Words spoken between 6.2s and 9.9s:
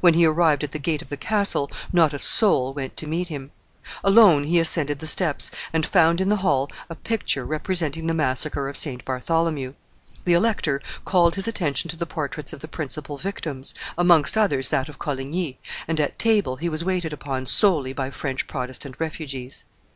in the hall a picture representing the massacre of St. Bartholomew;